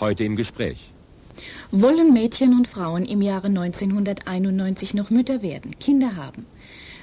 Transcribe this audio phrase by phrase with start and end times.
[0.00, 0.88] Heute im Gespräch.
[1.70, 6.46] Wollen Mädchen und Frauen im Jahre 1991 noch Mütter werden, Kinder haben?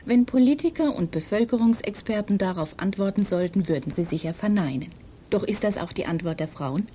[0.05, 4.89] Wenn Politiker und Bevölkerungsexperten darauf antworten sollten, würden sie sicher verneinen.
[5.29, 6.87] Doch ist das auch die Antwort der Frauen?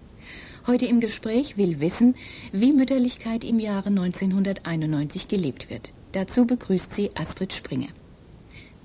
[0.67, 2.17] Heute im Gespräch will wissen,
[2.51, 5.93] wie Mütterlichkeit im Jahre 1991 gelebt wird.
[6.11, 7.89] Dazu begrüßt sie Astrid Springer.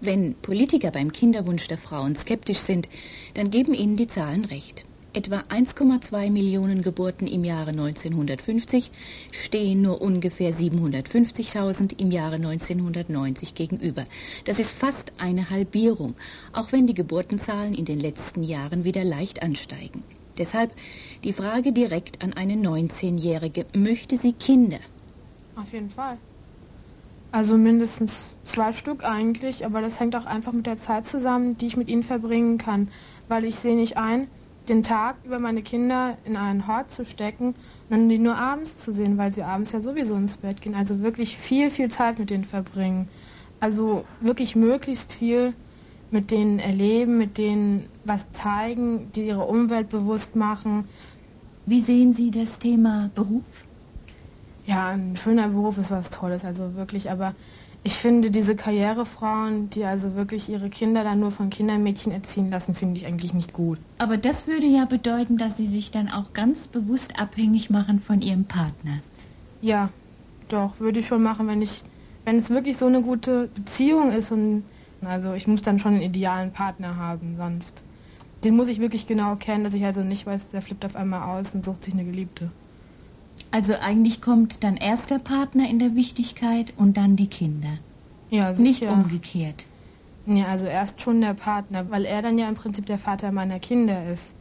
[0.01, 2.87] Wenn Politiker beim Kinderwunsch der Frauen skeptisch sind,
[3.33, 4.85] dann geben ihnen die Zahlen recht.
[5.17, 8.91] Etwa 1,2 Millionen Geburten im Jahre 1950
[9.31, 14.05] stehen nur ungefähr 750.000 im Jahre 1990 gegenüber.
[14.45, 16.13] Das ist fast eine Halbierung,
[16.53, 20.03] auch wenn die Geburtenzahlen in den letzten Jahren wieder leicht ansteigen.
[20.37, 20.71] Deshalb
[21.23, 23.65] die Frage direkt an eine 19-Jährige.
[23.73, 24.81] Möchte sie Kinder?
[25.55, 26.19] Auf jeden Fall.
[27.31, 31.65] Also mindestens zwei Stück eigentlich, aber das hängt auch einfach mit der Zeit zusammen, die
[31.65, 32.89] ich mit ihnen verbringen kann.
[33.27, 34.29] Weil ich sehe nicht ein,
[34.69, 37.55] den Tag über meine Kinder in einen Hort zu stecken und
[37.89, 40.75] dann die nur abends zu sehen, weil sie abends ja sowieso ins Bett gehen.
[40.75, 43.07] Also wirklich viel, viel Zeit mit denen verbringen.
[43.59, 45.53] Also wirklich möglichst viel
[46.11, 50.87] mit denen erleben, mit denen was zeigen, die ihre Umwelt bewusst machen.
[51.65, 53.65] Wie sehen Sie das Thema Beruf?
[54.65, 57.33] Ja, ein schöner Beruf ist was Tolles, also wirklich, aber
[57.87, 62.75] ich finde diese Karrierefrauen, die also wirklich ihre Kinder dann nur von Kindermädchen erziehen lassen,
[62.75, 63.79] finde ich eigentlich nicht gut.
[63.97, 68.21] Aber das würde ja bedeuten, dass sie sich dann auch ganz bewusst abhängig machen von
[68.21, 68.99] ihrem Partner.
[69.61, 69.87] Ja,
[70.49, 71.81] doch, würde ich schon machen, wenn ich,
[72.25, 74.63] wenn es wirklich so eine gute Beziehung ist und
[75.05, 77.83] also ich muss dann schon einen idealen Partner haben, sonst.
[78.43, 81.39] Den muss ich wirklich genau kennen, dass ich also nicht weiß, der flippt auf einmal
[81.39, 82.51] aus und sucht sich eine Geliebte.
[83.51, 87.77] Also eigentlich kommt dann erst der Partner in der Wichtigkeit und dann die Kinder.
[88.29, 88.63] Ja, sicher.
[88.63, 89.65] Nicht umgekehrt.
[90.25, 93.59] Ja, also erst schon der Partner, weil er dann ja im Prinzip der Vater meiner
[93.59, 94.33] Kinder ist.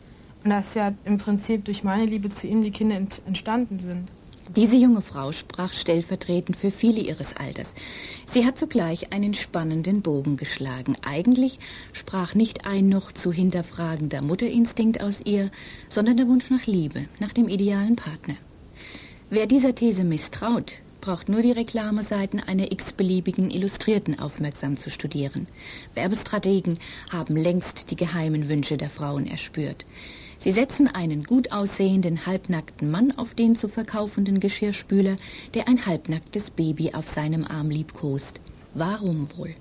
[0.42, 4.08] Und dass ja im Prinzip durch meine Liebe zu ihm die Kinder ent entstanden sind.
[4.54, 7.74] Diese junge Frau sprach stellvertretend für viele ihres Alters.
[8.26, 10.96] Sie hat zugleich einen spannenden Bogen geschlagen.
[11.04, 11.58] Eigentlich
[11.92, 15.50] sprach nicht ein noch zu hinterfragender Mutterinstinkt aus ihr,
[15.88, 18.36] sondern der Wunsch nach Liebe, nach dem idealen Partner.
[19.28, 25.48] Wer dieser These misstraut, braucht nur die Reklameseiten einer x-beliebigen Illustrierten aufmerksam zu studieren.
[25.96, 26.78] Werbestrategen
[27.10, 29.84] haben längst die geheimen Wünsche der Frauen erspürt.
[30.38, 35.16] Sie setzen einen gut aussehenden, halbnackten Mann auf den zu verkaufenden Geschirrspüler,
[35.54, 38.40] der ein halbnacktes Baby auf seinem Arm liebkost.
[38.74, 39.54] Warum wohl?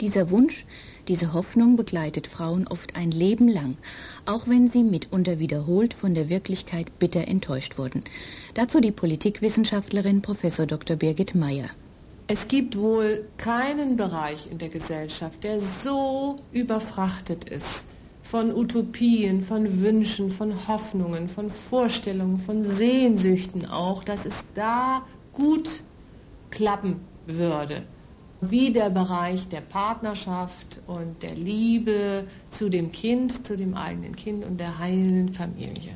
[0.00, 0.66] Dieser Wunsch
[1.08, 3.76] diese Hoffnung begleitet Frauen oft ein Leben lang,
[4.24, 8.02] auch wenn sie mitunter wiederholt von der Wirklichkeit bitter enttäuscht wurden.
[8.54, 10.42] Dazu die Politikwissenschaftlerin Prof.
[10.66, 10.96] Dr.
[10.96, 11.70] Birgit Meyer.
[12.28, 17.88] Es gibt wohl keinen Bereich in der Gesellschaft, der so überfrachtet ist
[18.22, 25.02] von Utopien, von Wünschen, von Hoffnungen, von Vorstellungen, von Sehnsüchten auch, dass es da
[25.32, 25.82] gut
[26.50, 26.96] klappen
[27.26, 27.82] würde
[28.40, 34.44] wie der Bereich der Partnerschaft und der Liebe zu dem Kind, zu dem eigenen Kind
[34.44, 35.92] und der heilen Familie.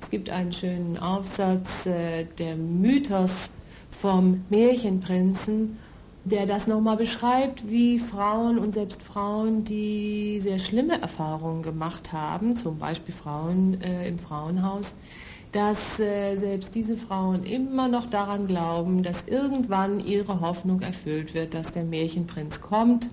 [0.00, 3.52] Es gibt einen schönen Aufsatz, äh, der Mythos
[3.90, 5.78] vom Märchenprinzen,
[6.24, 12.56] der das nochmal beschreibt, wie Frauen und selbst Frauen, die sehr schlimme Erfahrungen gemacht haben,
[12.56, 14.94] zum Beispiel Frauen äh, im Frauenhaus,
[15.52, 21.54] dass äh, selbst diese Frauen immer noch daran glauben, dass irgendwann ihre Hoffnung erfüllt wird,
[21.54, 23.10] dass der Märchenprinz kommt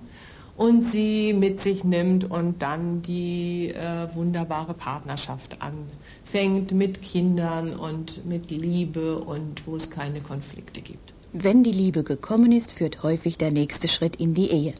[0.56, 8.26] und sie mit sich nimmt und dann die äh, wunderbare Partnerschaft anfängt mit Kindern und
[8.26, 11.12] mit Liebe und wo es keine Konflikte gibt.
[11.32, 14.74] Wenn die Liebe gekommen ist, führt häufig der nächste Schritt in die Ehe.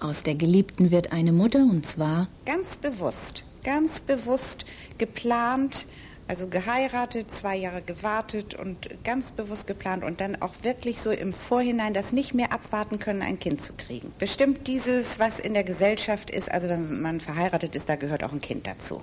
[0.00, 4.64] Aus der Geliebten wird eine Mutter und zwar ganz bewusst, ganz bewusst
[4.96, 5.86] geplant
[6.28, 11.32] also geheiratet, zwei Jahre gewartet und ganz bewusst geplant und dann auch wirklich so im
[11.32, 14.12] Vorhinein das nicht mehr abwarten können, ein Kind zu kriegen.
[14.18, 18.32] Bestimmt dieses, was in der Gesellschaft ist, also wenn man verheiratet ist, da gehört auch
[18.32, 19.00] ein Kind dazu.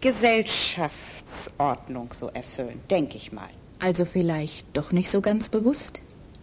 [0.00, 3.50] Gesellschaftsordnung so erfüllen, denke ich mal.
[3.78, 6.00] Also vielleicht doch nicht so ganz bewusst?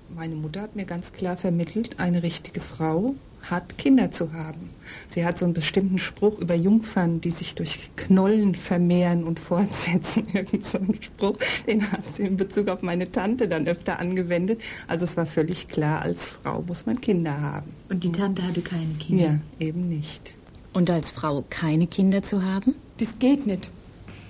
[0.09, 3.15] Meine Mutter hat mir ganz klar vermittelt, eine richtige Frau
[3.49, 4.69] hat, Kinder zu haben.
[5.09, 10.27] Sie hat so einen bestimmten Spruch über Jungfern, die sich durch Knollen vermehren und fortsetzen.
[10.33, 14.61] Irgend so einen Spruch, den hat sie in Bezug auf meine Tante dann öfter angewendet.
[14.87, 17.71] Also es war völlig klar, als Frau muss man Kinder haben.
[17.89, 19.23] Und die Tante hatte keine Kinder?
[19.23, 20.35] Ja, eben nicht.
[20.73, 22.75] Und als Frau keine Kinder zu haben?
[22.97, 23.69] Das geht nicht.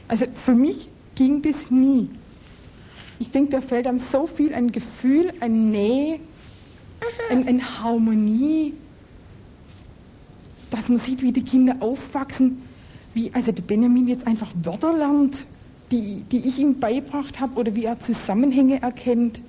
[0.07, 2.09] Also für mich ging das nie.
[3.19, 6.19] Ich denke, da fällt einem so viel ein Gefühl, eine Nähe,
[7.29, 8.73] eine Harmonie
[10.69, 12.61] dass man sieht, wie die Kinder aufwachsen,
[13.13, 15.45] wie also der Benjamin jetzt einfach Wörter lernt.
[15.91, 19.41] die, die ich ihm beigebracht habe oder wie er Zusammenhänge erkennt.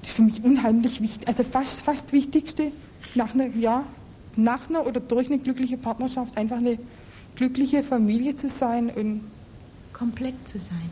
[0.00, 2.72] Das ist für mich unheimlich wichtig, also fast, fast das Wichtigste
[3.14, 3.84] nach einer, ja,
[4.36, 6.78] nach einer oder durch eine glückliche Partnerschaft einfach eine
[7.34, 9.22] glückliche Familie zu sein und
[9.92, 10.90] komplett zu sein.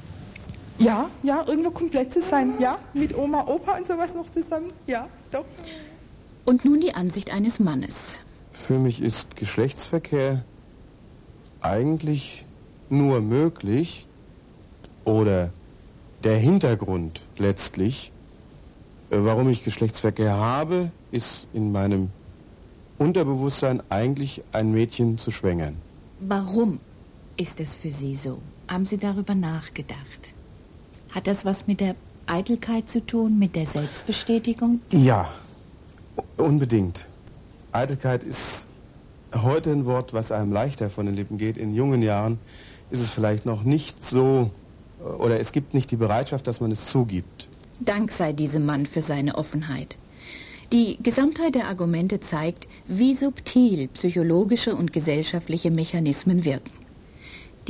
[0.79, 5.07] Ja, ja, irgendwo komplett zu sein, ja, mit Oma, Opa und sowas noch zusammen, ja,
[5.31, 5.45] doch.
[6.45, 8.19] Und nun die Ansicht eines Mannes.
[8.51, 10.45] Für mich ist Geschlechtsverkehr
[11.61, 12.45] eigentlich
[12.89, 14.07] nur möglich
[15.05, 15.51] oder
[16.25, 18.13] der Hintergrund letztlich,
[19.11, 22.11] äh, warum ich Geschlechtsverkehr habe, ist in meinem
[22.99, 25.77] Unterbewusstsein eigentlich ein Mädchen zu schwängern.
[26.21, 26.81] Warum
[27.37, 28.39] ist es für Sie so?
[28.69, 30.35] Haben Sie darüber nachgedacht?
[31.11, 31.95] Hat das was mit der
[32.27, 34.81] Eitelkeit zu tun, mit der Selbstbestätigung?
[34.91, 35.31] Ja,
[36.37, 37.07] unbedingt.
[37.73, 38.67] Eitelkeit ist
[39.35, 41.57] heute ein Wort, was einem leichter von den Lippen geht.
[41.57, 42.39] In jungen Jahren
[42.91, 44.51] ist es vielleicht noch nicht so,
[45.19, 47.49] oder es gibt nicht die Bereitschaft, dass man es zugibt.
[47.79, 49.97] Dank sei diesem Mann für seine Offenheit.
[50.73, 56.80] Die Gesamtheit der Argumente zeigt, wie subtil psychologische und gesellschaftliche Mechanismen wirken.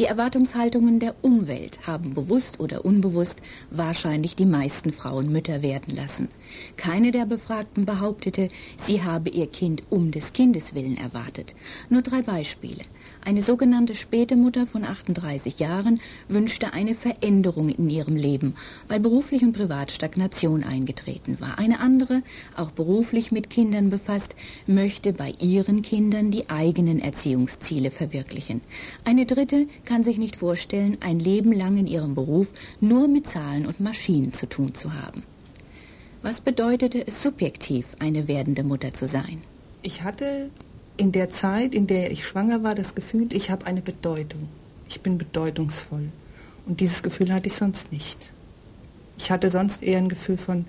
[0.01, 6.31] Die Erwartungshaltungen der Umwelt haben bewusst oder unbewusst wahrscheinlich die meisten Frauen Mütter werden lassen.
[6.79, 8.49] Keine der Befragten behauptete,
[8.79, 11.55] sie habe ihr Kind um des Kindes willen erwartet.
[11.91, 12.81] Nur drei Beispiele.
[13.23, 18.55] Eine sogenannte späte Mutter von 38 Jahren wünschte eine Veränderung in ihrem Leben,
[18.89, 21.59] weil beruflich und privat Stagnation eingetreten war.
[21.59, 22.23] Eine andere,
[22.57, 24.35] auch beruflich mit Kindern befasst,
[24.67, 28.63] möchte bei ihren Kindern die eigenen Erziehungsziele verwirklichen.
[29.05, 33.67] Eine dritte kann sich nicht vorstellen, ein Leben lang in ihrem Beruf nur mit Zahlen
[33.67, 35.23] und Maschinen zu tun zu haben.
[36.23, 39.43] Was bedeutete es subjektiv, eine werdende Mutter zu sein?
[39.83, 40.51] Ich hatte
[40.97, 44.49] in der Zeit, in der ich schwanger war, das Gefühl, ich habe eine Bedeutung.
[44.89, 46.09] Ich bin bedeutungsvoll.
[46.67, 48.31] Und dieses Gefühl hatte ich sonst nicht.
[49.17, 50.65] Ich hatte sonst eher ein Gefühl von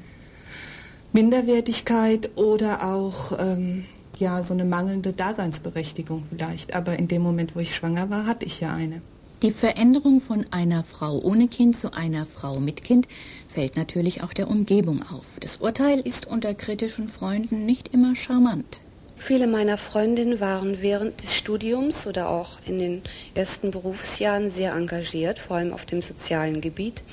[1.14, 3.86] Minderwertigkeit oder auch ähm,
[4.18, 6.76] ja so eine mangelnde Daseinsberechtigung vielleicht.
[6.76, 9.02] Aber in dem Moment, wo ich schwanger war, hatte ich ja eine.
[9.42, 13.08] Die Veränderung von einer Frau ohne Kind zu einer Frau mit Kind
[13.48, 15.40] fällt natürlich auch der Umgebung auf.
[15.40, 18.82] Das Urteil ist unter kritischen Freunden nicht immer charmant.
[19.24, 23.04] Viele meiner Freundinnen waren während des Studiums oder auch in den
[23.36, 27.04] ersten Berufsjahren sehr engagiert, vor allem auf dem sozialen Gebiet,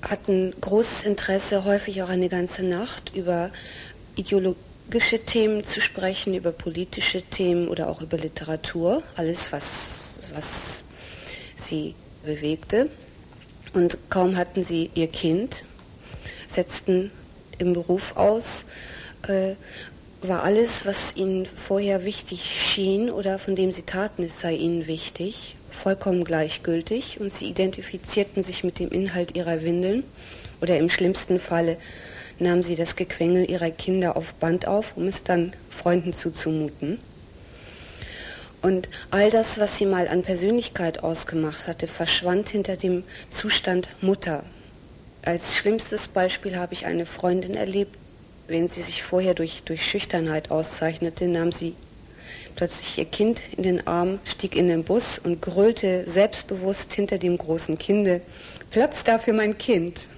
[0.00, 3.50] hatten großes Interesse, häufig auch eine ganze Nacht über
[4.16, 10.82] ideologische Themen zu sprechen, über politische Themen oder auch über Literatur, alles, was, was
[11.56, 11.94] sie
[12.24, 12.88] bewegte.
[13.74, 15.62] Und kaum hatten sie ihr Kind,
[16.48, 17.10] setzten
[17.58, 18.64] im Beruf aus,
[19.28, 19.54] äh,
[20.22, 24.86] war alles, was ihnen vorher wichtig schien oder von dem sie taten, es sei ihnen
[24.86, 30.04] wichtig, vollkommen gleichgültig und sie identifizierten sich mit dem Inhalt ihrer Windeln
[30.60, 31.76] oder im schlimmsten Falle
[32.38, 36.98] nahmen sie das Gequengel ihrer Kinder auf Band auf, um es dann Freunden zuzumuten.
[38.62, 44.44] Und all das, was sie mal an Persönlichkeit ausgemacht hatte, verschwand hinter dem Zustand Mutter.
[45.22, 47.96] Als schlimmstes Beispiel habe ich eine Freundin erlebt,
[48.50, 51.74] wenn sie sich vorher durch, durch Schüchternheit auszeichnete, nahm sie
[52.56, 57.38] plötzlich ihr Kind in den Arm, stieg in den Bus und grölte selbstbewusst hinter dem
[57.38, 58.20] großen Kinde,
[58.70, 60.08] Platz da für mein Kind.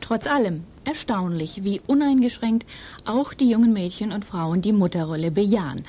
[0.00, 2.66] Trotz allem erstaunlich, wie uneingeschränkt
[3.04, 5.84] auch die jungen Mädchen und Frauen die Mutterrolle bejahen.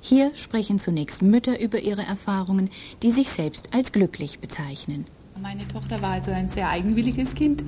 [0.00, 2.70] Hier sprechen zunächst Mütter über ihre Erfahrungen,
[3.02, 5.04] die sich selbst als glücklich bezeichnen.
[5.42, 7.62] Meine Tochter war also ein sehr eigenwilliges Kind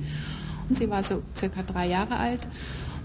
[0.69, 2.47] und sie war so circa drei Jahre alt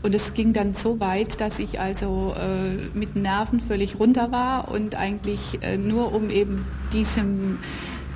[0.04, 4.70] und es ging dann so weit, dass ich also äh, mit Nerven völlig runter war
[4.70, 7.58] und eigentlich äh, nur um eben diesem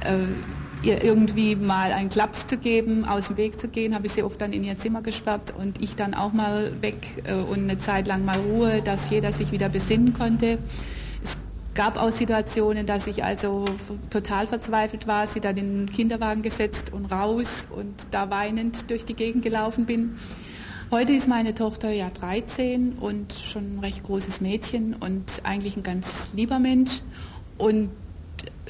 [0.05, 4.13] äh, ihr irgendwie mal einen Klaps zu geben, aus dem Weg zu gehen, habe ich
[4.13, 7.61] sie oft dann in ihr Zimmer gesperrt und ich dann auch mal weg äh, und
[7.61, 10.59] eine Zeit lang mal Ruhe, dass jeder sich wieder besinnen konnte.
[11.25, 11.39] Es
[11.75, 13.65] gab auch Situationen, dass ich also
[14.11, 19.07] total verzweifelt war, sie dann in den Kinderwagen gesetzt und raus und da weinend durch
[19.07, 20.17] die Gegend gelaufen bin.
[20.91, 25.83] Heute ist meine Tochter ja 13 und schon ein recht großes Mädchen und eigentlich ein
[25.83, 27.03] ganz lieber Mensch.
[27.59, 27.91] Und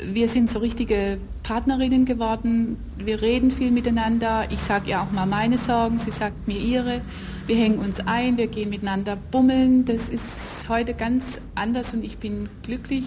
[0.05, 2.77] wir sind so richtige Partnerinnen geworden.
[2.97, 4.47] Wir reden viel miteinander.
[4.51, 7.03] Ich sage ihr auch mal meine Sorgen, sie sagt mir ihre.
[7.47, 9.85] Wir hängen uns ein, wir gehen miteinander bummeln.
[9.85, 13.05] Das ist heute ganz anders und ich bin glücklich,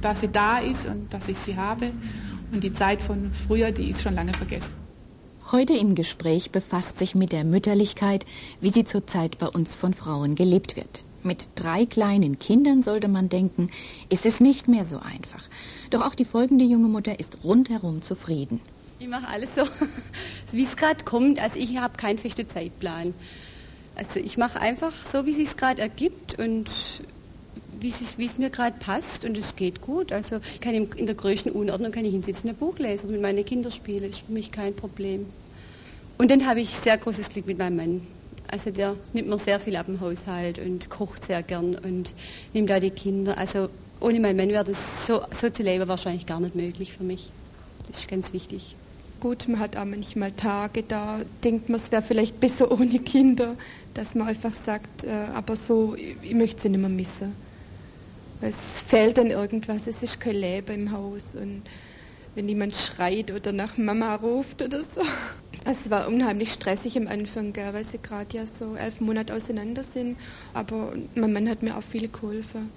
[0.00, 1.90] dass sie da ist und dass ich sie habe.
[2.52, 4.83] Und die Zeit von früher, die ist schon lange vergessen.
[5.52, 8.24] Heute im Gespräch befasst sich mit der Mütterlichkeit,
[8.62, 11.04] wie sie zurzeit bei uns von Frauen gelebt wird.
[11.22, 13.68] Mit drei kleinen Kindern sollte man denken,
[14.08, 15.44] ist es nicht mehr so einfach.
[15.90, 18.60] Doch auch die folgende junge Mutter ist rundherum zufrieden.
[18.98, 19.62] Ich mache alles so,
[20.52, 21.38] wie es gerade kommt.
[21.38, 23.12] Also ich habe keinen festen Zeitplan.
[23.96, 26.70] Also ich mache einfach so, wie es sich gerade ergibt und
[27.84, 30.12] wie es mir gerade passt und es geht gut.
[30.12, 33.22] Also ich kann in der größten Unordnung kann ich hinsitzen, ein Buch lesen und mit
[33.22, 34.02] meinen Kindern spielen.
[34.02, 35.26] Das ist für mich kein Problem.
[36.16, 38.06] Und dann habe ich sehr großes Glück mit meinem Mann.
[38.48, 42.14] Also der nimmt mir sehr viel ab dem Haushalt und kocht sehr gern und
[42.52, 43.36] nimmt da die Kinder.
[43.36, 43.68] Also
[44.00, 47.30] ohne meinen Mann wäre das so, so zu leben wahrscheinlich gar nicht möglich für mich.
[47.86, 48.76] Das ist ganz wichtig.
[49.20, 53.56] Gut, man hat auch manchmal Tage, da denkt man, es wäre vielleicht besser ohne Kinder,
[53.94, 57.32] dass man einfach sagt, äh, aber so, ich möchte sie nicht mehr missen.
[58.40, 61.62] Es fehlt dann irgendwas, es ist kein Leben im Haus und
[62.34, 65.02] wenn jemand schreit oder nach Mama ruft oder so.
[65.66, 69.82] Es war unheimlich stressig am Anfang, gell, weil sie gerade ja so elf Monate auseinander
[69.82, 70.18] sind.
[70.52, 72.68] Aber mein Mann hat mir auch viel geholfen.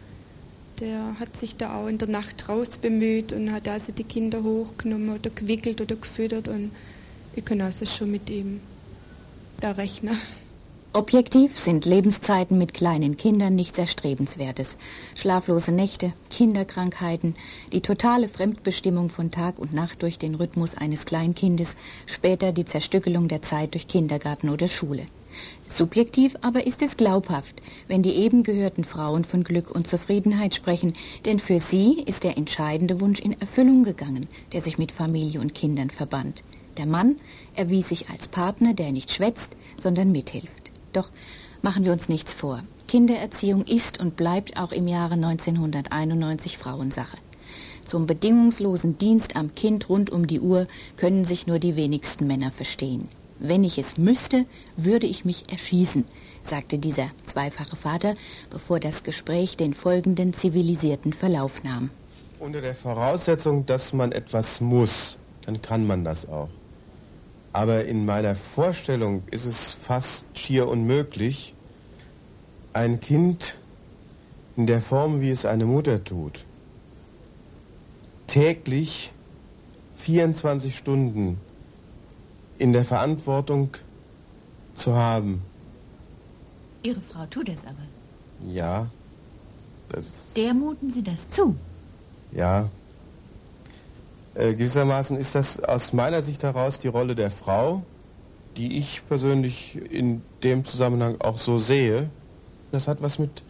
[0.79, 4.43] Der hat sich da auch in der Nacht raus bemüht und hat also die Kinder
[4.43, 6.47] hochgenommen oder gewickelt oder gefüttert.
[6.47, 6.71] Und
[7.35, 8.61] ich kann also schon mit ihm
[9.59, 10.17] da rechnen.
[10.97, 14.77] Objektiv sind Lebenszeiten mit kleinen Kindern nichts Erstrebenswertes.
[15.15, 17.35] Schlaflose Nächte, Kinderkrankheiten,
[17.71, 21.77] die totale Fremdbestimmung von Tag und Nacht durch den Rhythmus eines Kleinkindes,
[22.07, 25.03] später die Zerstückelung der Zeit durch Kindergarten oder Schule.
[25.67, 30.93] Subjektiv aber ist es glaubhaft, wenn die eben gehörten Frauen von Glück und Zufriedenheit sprechen,
[31.27, 35.53] denn für sie ist der entscheidende Wunsch in Erfüllung gegangen, der sich mit Familie und
[35.53, 36.41] Kindern verband.
[36.79, 37.17] Der Mann
[37.55, 40.66] erwies sich als Partner, der nicht schwätzt, sondern mithilft.
[40.97, 41.09] Doch
[41.61, 42.63] machen wir uns nichts vor.
[42.87, 47.17] Kindererziehung ist und bleibt auch im Jahre 1991 Frauensache.
[47.85, 52.49] Zum bedingungslosen Dienst am Kind rund um die Uhr können sich nur die wenigsten Männer
[52.49, 53.07] verstehen.
[53.37, 56.03] Wenn ich es müsste, würde ich mich erschießen,
[56.41, 58.15] sagte dieser zweifache Vater,
[58.49, 61.91] bevor das Gespräch den folgenden zivilisierten Verlauf nahm.
[62.39, 66.49] Unter der Voraussetzung, dass man etwas muss, dann kann man das auch.
[67.57, 71.55] Aber in meiner Vorstellung ist es fast schier unmöglich,
[72.71, 73.57] ein Kind
[74.55, 76.45] in der Form, wie es eine Mutter tut,
[78.27, 79.11] täglich
[79.95, 81.39] 24 Stunden
[82.59, 83.71] in der Verantwortung
[84.75, 85.41] zu haben.
[86.83, 87.87] Ihre Frau tut es aber.
[88.53, 88.85] Ja.
[89.89, 91.55] Das Der muten Sie das zu.
[92.33, 92.69] Ja,
[94.38, 97.82] äh, gewissermaßen ist das aus meiner Sicht heraus die Rolle der Frau,
[98.56, 102.10] die ich persönlich in dem Zusammenhang auch so sehe.
[102.72, 103.44] Das hat was mit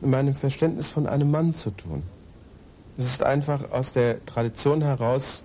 [0.00, 2.02] meinem Verständnis von einem Mann zu tun.
[2.96, 5.44] Es ist einfach aus der Tradition heraus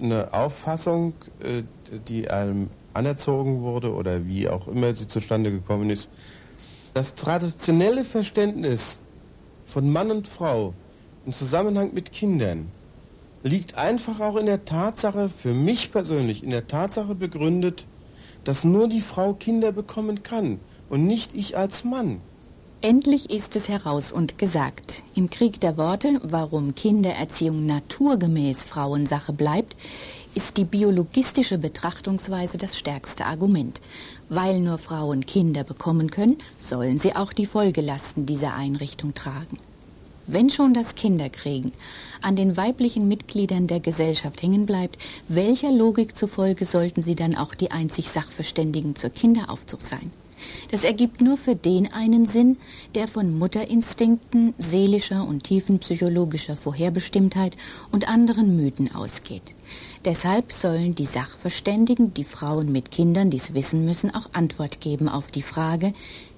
[0.00, 1.62] eine Auffassung, äh,
[2.08, 6.10] die einem anerzogen wurde oder wie auch immer sie zustande gekommen ist.
[6.92, 8.98] Das traditionelle Verständnis
[9.66, 10.74] von Mann und Frau
[11.24, 12.70] im Zusammenhang mit Kindern
[13.46, 17.86] liegt einfach auch in der Tatsache, für mich persönlich, in der Tatsache begründet,
[18.44, 22.20] dass nur die Frau Kinder bekommen kann und nicht ich als Mann.
[22.82, 25.02] Endlich ist es heraus und gesagt.
[25.14, 29.74] Im Krieg der Worte, warum Kindererziehung naturgemäß Frauensache bleibt,
[30.34, 33.80] ist die biologistische Betrachtungsweise das stärkste Argument.
[34.28, 39.58] Weil nur Frauen Kinder bekommen können, sollen sie auch die Folgelasten dieser Einrichtung tragen.
[40.28, 41.72] Wenn schon das Kinderkriegen
[42.20, 47.54] an den weiblichen Mitgliedern der Gesellschaft hängen bleibt, welcher Logik zufolge sollten sie dann auch
[47.54, 50.10] die einzig Sachverständigen zur Kinderaufzucht sein?
[50.70, 52.56] Das ergibt nur für den einen Sinn,
[52.94, 57.56] der von Mutterinstinkten, seelischer und tiefenpsychologischer Vorherbestimmtheit
[57.92, 59.54] und anderen Mythen ausgeht.
[60.04, 65.30] Deshalb sollen die Sachverständigen, die Frauen mit Kindern dies wissen müssen, auch Antwort geben auf
[65.30, 65.92] die Frage,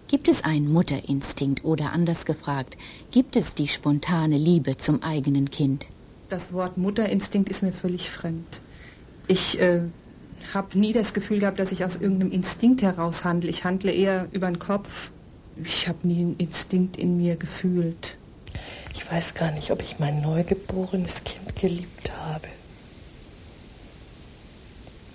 [0.08, 2.78] Gibt es einen Mutterinstinkt oder anders gefragt,
[3.10, 5.86] gibt es die spontane Liebe zum eigenen Kind?
[6.30, 8.62] Das Wort Mutterinstinkt ist mir völlig fremd.
[9.26, 9.82] Ich äh,
[10.54, 13.50] habe nie das Gefühl gehabt, dass ich aus irgendeinem Instinkt heraus handle.
[13.50, 15.10] Ich handle eher über den Kopf.
[15.62, 18.16] Ich habe nie einen Instinkt in mir gefühlt.
[18.94, 22.48] Ich weiß gar nicht, ob ich mein neugeborenes Kind geliebt habe.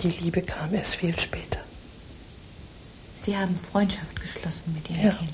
[0.02, 1.60] Die Liebe kam erst viel später.
[3.24, 5.12] Sie haben Freundschaft geschlossen mit Ihrem ja.
[5.12, 5.32] Kind.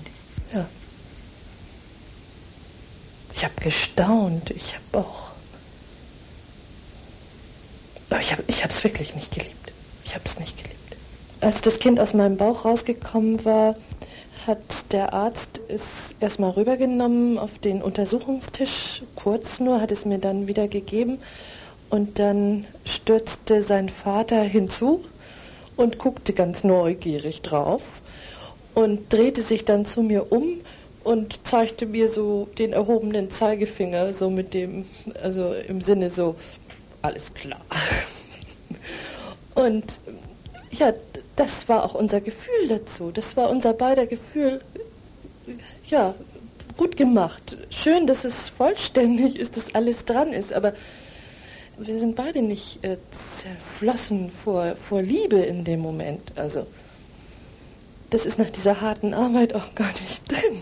[0.54, 0.70] Ja.
[3.34, 4.52] Ich habe gestaunt.
[4.52, 5.32] Ich habe auch.
[8.12, 8.32] Aber ich
[8.64, 9.74] habe es wirklich nicht geliebt.
[10.06, 10.98] Ich habe es nicht geliebt.
[11.42, 13.76] Als das Kind aus meinem Bauch rausgekommen war,
[14.46, 20.46] hat der Arzt es erstmal rübergenommen auf den Untersuchungstisch, kurz nur, hat es mir dann
[20.46, 21.20] wieder gegeben.
[21.90, 25.04] Und dann stürzte sein Vater hinzu
[25.80, 28.02] und guckte ganz neugierig drauf
[28.76, 30.60] und drehte sich dann zu mir um
[31.06, 34.84] und zeigte mir so den erhobenen Zeigefinger, so mit dem,
[35.24, 36.36] also im Sinne so,
[37.02, 37.62] alles klar.
[39.56, 40.02] Und
[40.72, 40.92] ja,
[41.38, 43.12] das war auch unser Gefühl dazu.
[43.12, 44.60] Das war unser beider Gefühl.
[45.86, 46.14] Ja,
[46.76, 47.58] gut gemacht.
[47.70, 50.74] Schön, dass es vollständig ist, dass alles dran ist, aber
[51.82, 56.34] wir sind beide nicht äh, zerflossen vor, vor Liebe in dem Moment.
[56.36, 56.68] Also,
[58.10, 60.60] das ist nach dieser harten Arbeit auch gar nicht drin.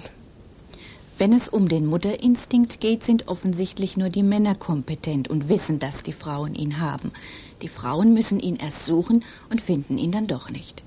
[1.18, 6.04] Wenn es um den Mutterinstinkt geht, sind offensichtlich nur die Männer kompetent und wissen, dass
[6.04, 7.12] die Frauen ihn haben.
[7.64, 10.84] Die Frauen müssen ihn erst suchen und finden ihn dann doch nicht.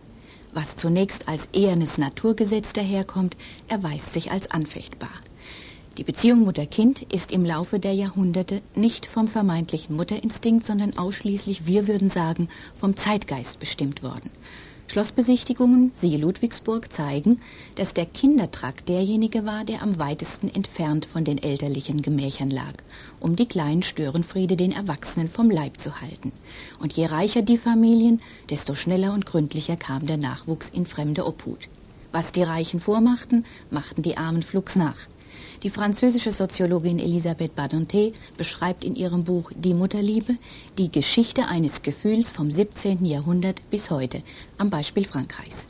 [0.53, 3.37] Was zunächst als ehernes Naturgesetz daherkommt,
[3.69, 5.11] erweist sich als anfechtbar.
[6.01, 11.89] Die Beziehung Mutter-Kind ist im Laufe der Jahrhunderte nicht vom vermeintlichen Mutterinstinkt, sondern ausschließlich, wir
[11.89, 14.31] würden sagen, vom Zeitgeist bestimmt worden.
[14.87, 17.43] Schlossbesichtigungen, siehe Ludwigsburg, zeigen,
[17.75, 22.73] dass der Kindertrakt derjenige war, der am weitesten entfernt von den elterlichen Gemächern lag,
[23.21, 26.33] um die kleinen Störenfriede den Erwachsenen vom Leib zu halten.
[26.79, 31.69] Und je reicher die Familien, desto schneller und gründlicher kam der Nachwuchs in fremde Obhut.
[32.11, 34.97] Was die Reichen vormachten, machten die Armen flugs nach.
[35.63, 40.37] Die französische Soziologin Elisabeth Badonté beschreibt in ihrem Buch Die Mutterliebe
[40.79, 43.05] die Geschichte eines Gefühls vom 17.
[43.05, 44.23] Jahrhundert bis heute,
[44.57, 45.67] am Beispiel Frankreichs.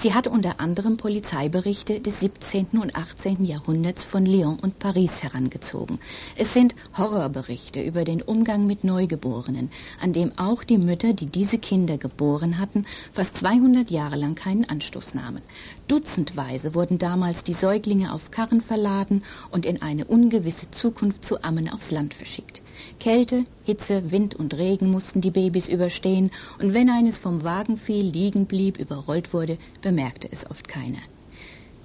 [0.00, 2.68] Sie hat unter anderem Polizeiberichte des 17.
[2.80, 3.44] und 18.
[3.44, 5.98] Jahrhunderts von Lyon und Paris herangezogen.
[6.36, 11.58] Es sind Horrorberichte über den Umgang mit Neugeborenen, an dem auch die Mütter, die diese
[11.58, 15.42] Kinder geboren hatten, fast 200 Jahre lang keinen Anstoß nahmen.
[15.86, 21.68] Dutzendweise wurden damals die Säuglinge auf Karren verladen und in eine ungewisse Zukunft zu Ammen
[21.70, 22.62] aufs Land verschickt.
[22.98, 28.04] Kälte, Hitze, Wind und Regen mussten die Babys überstehen, und wenn eines vom Wagen fiel,
[28.04, 30.98] liegen blieb, überrollt wurde, bemerkte es oft keiner.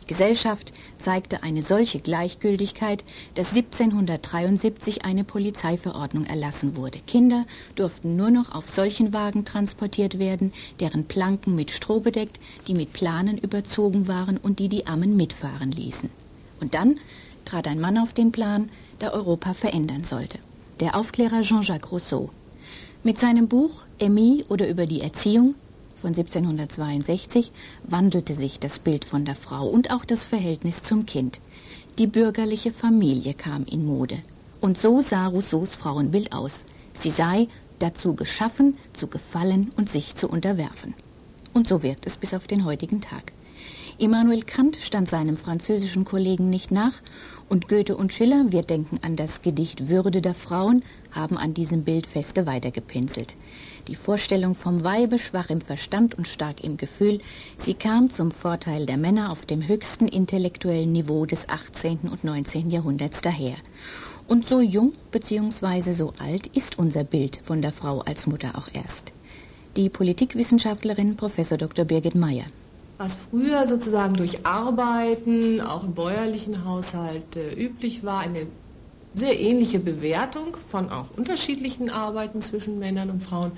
[0.06, 7.00] Die Gesellschaft zeigte eine solche Gleichgültigkeit, dass 1773 eine Polizeiverordnung erlassen wurde.
[7.08, 12.75] Kinder durften nur noch auf solchen Wagen transportiert werden, deren Planken mit Stroh bedeckt, die
[12.75, 16.12] mit Planen überzogen waren und die die Ammen mitfahren ließen.
[16.62, 17.00] Und dann
[17.44, 18.70] trat ein Mann auf den Plan,
[19.01, 20.38] der Europa verändern sollte
[20.79, 22.29] der Aufklärer Jean-Jacques Rousseau.
[23.03, 25.55] Mit seinem Buch Emmy oder über die Erziehung
[25.96, 27.51] von 1762
[27.83, 31.40] wandelte sich das Bild von der Frau und auch das Verhältnis zum Kind.
[31.98, 34.18] Die bürgerliche Familie kam in Mode.
[34.59, 36.66] Und so sah Rousseaus Frauenbild aus.
[36.94, 37.48] Sie sei
[37.79, 40.94] dazu geschaffen, zu gefallen und sich zu unterwerfen.
[41.53, 43.31] Und so wirkt es bis auf den heutigen Tag.
[43.98, 47.01] Immanuel Kant stand seinem französischen Kollegen nicht nach
[47.50, 51.84] und Goethe und Schiller, wir denken an das Gedicht Würde der Frauen, haben an diesem
[51.84, 53.36] Bild feste weitergepinselt.
[53.88, 57.20] Die Vorstellung vom Weibe, schwach im Verstand und stark im Gefühl,
[57.55, 62.00] sie kam zum Vorteil der Männer auf dem höchsten intellektuellen Niveau des 18.
[62.12, 62.72] und 19.
[62.72, 63.55] Jahrhunderts daher.
[64.27, 65.92] Und so jung bzw.
[65.92, 69.14] so alt ist unser Bild von der Frau als Mutter auch erst.
[69.77, 71.36] Die Politikwissenschaftlerin Prof.
[71.36, 71.86] Dr.
[71.86, 72.46] Birgit Meyer
[72.98, 78.48] was früher sozusagen durch Arbeiten, auch im bäuerlichen Haushalt äh, üblich war, eine
[79.14, 83.51] sehr ähnliche Bewertung von auch unterschiedlichen Arbeiten zwischen Männern und Frauen,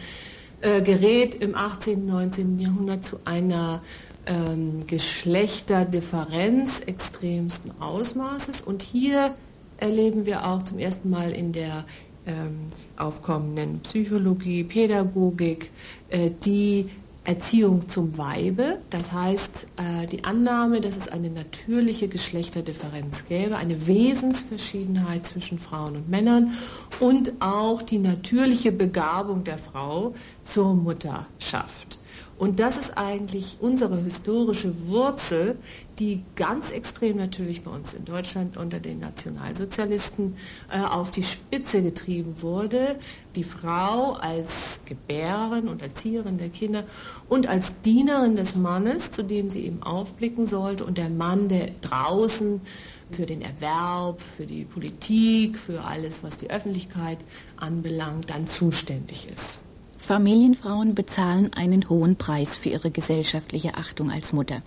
[0.62, 2.60] äh, gerät im 18., 19.
[2.60, 3.82] Jahrhundert zu einer
[4.26, 8.62] ähm, Geschlechterdifferenz extremsten Ausmaßes.
[8.62, 9.36] Und hier
[9.78, 11.86] erleben wir auch zum ersten Mal in der
[12.26, 15.70] ähm, aufkommenden Psychologie, Pädagogik,
[16.10, 16.90] äh, die
[17.28, 23.86] Erziehung zum Weibe, das heißt äh, die Annahme, dass es eine natürliche Geschlechterdifferenz gäbe, eine
[23.86, 26.54] Wesensverschiedenheit zwischen Frauen und Männern
[27.02, 31.97] und auch die natürliche Begabung der Frau zur Mutterschaft.
[32.38, 35.58] Und das ist eigentlich unsere historische Wurzel,
[35.98, 40.36] die ganz extrem natürlich bei uns in Deutschland unter den Nationalsozialisten
[40.72, 42.98] äh, auf die Spitze getrieben wurde.
[43.36, 46.84] Die Frau als Gebärerin und Erzieherin der Kinder
[47.28, 51.72] und als Dienerin des Mannes, zu dem sie eben aufblicken sollte, und der Mann, der
[51.82, 52.62] draußen
[53.10, 57.18] für den Erwerb, für die Politik, für alles, was die Öffentlichkeit
[57.56, 59.62] anbelangt, dann zuständig ist.
[60.08, 64.62] Familienfrauen bezahlen einen hohen Preis für ihre gesellschaftliche Achtung als Mutter.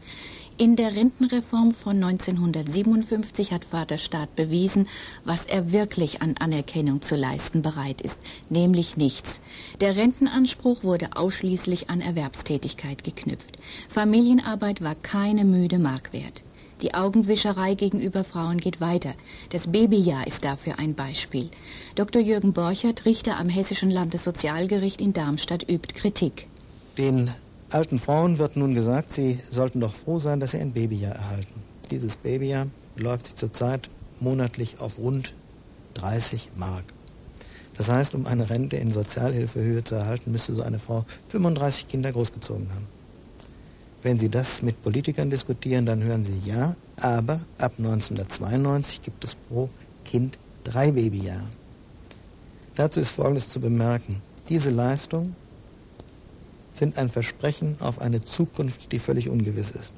[0.59, 4.87] In der Rentenreform von 1957 hat Vaterstaat bewiesen,
[5.25, 9.41] was er wirklich an Anerkennung zu leisten bereit ist, nämlich nichts.
[9.81, 13.57] Der Rentenanspruch wurde ausschließlich an Erwerbstätigkeit geknüpft.
[13.89, 16.43] Familienarbeit war keine müde Mark wert.
[16.83, 19.13] Die Augenwischerei gegenüber Frauen geht weiter.
[19.51, 21.51] Das Babyjahr ist dafür ein Beispiel.
[21.95, 22.23] Dr.
[22.23, 26.47] Jürgen Borchert, Richter am Hessischen Landessozialgericht in Darmstadt, übt Kritik.
[26.97, 27.31] Den
[27.71, 31.63] alten Frauen wird nun gesagt, sie sollten doch froh sein, dass sie ein Babyjahr erhalten.
[31.91, 32.67] dieses Babyjahr
[32.97, 33.91] beläuft sich zurzeit
[34.21, 35.35] monatlich auf rund
[35.95, 36.85] 30 Mark.
[37.77, 42.13] Das heißt, um eine Rente in Sozialhilfehöhe zu erhalten, müsste so eine Frau 35 Kinder
[42.13, 42.87] großgezogen haben.
[44.03, 49.35] Wenn Sie das mit Politikern diskutieren, dann hören Sie ja, aber ab 1992 gibt es
[49.35, 49.69] pro
[50.05, 51.47] Kind drei Babyjahre.
[52.77, 54.23] Dazu ist Folgendes zu bemerken.
[54.49, 55.37] Diese Leistungen
[56.73, 59.93] sind ein Versprechen auf eine Zukunft, die völlig ungewiss ist.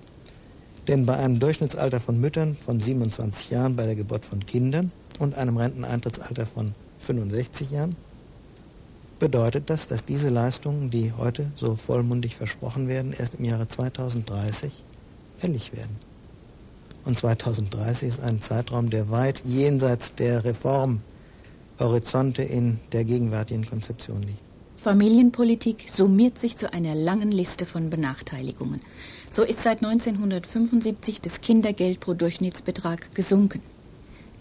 [0.88, 5.36] Denn bei einem Durchschnittsalter von Müttern von 27 Jahren bei der Geburt von Kindern und
[5.36, 7.94] einem Renteneintrittsalter von 65 Jahren
[9.22, 14.82] bedeutet das, dass diese Leistungen, die heute so vollmundig versprochen werden, erst im Jahre 2030
[15.36, 15.94] fällig werden.
[17.04, 24.40] Und 2030 ist ein Zeitraum, der weit jenseits der Reformhorizonte in der gegenwärtigen Konzeption liegt.
[24.76, 28.80] Familienpolitik summiert sich zu einer langen Liste von Benachteiligungen.
[29.30, 33.62] So ist seit 1975 das Kindergeld pro Durchschnittsbetrag gesunken.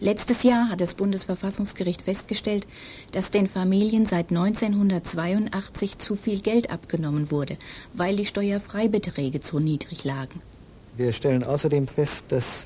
[0.03, 2.65] Letztes Jahr hat das Bundesverfassungsgericht festgestellt,
[3.11, 7.55] dass den Familien seit 1982 zu viel Geld abgenommen wurde,
[7.93, 10.39] weil die Steuerfreibeträge zu niedrig lagen.
[10.97, 12.65] Wir stellen außerdem fest, dass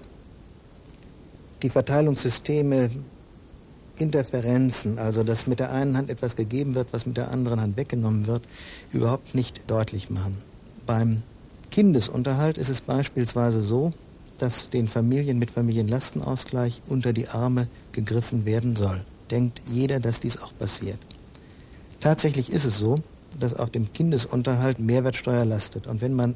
[1.61, 2.89] die Verteilungssysteme
[3.97, 7.75] Interferenzen, also dass mit der einen Hand etwas gegeben wird, was mit der anderen Hand
[7.75, 8.43] weggenommen wird,
[8.93, 10.37] überhaupt nicht deutlich machen.
[10.85, 11.21] Beim
[11.69, 13.91] Kindesunterhalt ist es beispielsweise so,
[14.37, 19.03] dass den Familien mit Familienlastenausgleich unter die Arme gegriffen werden soll.
[19.31, 20.99] Denkt jeder, dass dies auch passiert.
[21.99, 22.99] Tatsächlich ist es so,
[23.39, 25.87] dass auf dem Kindesunterhalt Mehrwertsteuer lastet.
[25.87, 26.35] Und wenn man